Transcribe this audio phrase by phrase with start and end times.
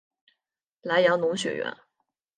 [0.81, 1.77] 莱阳农学院。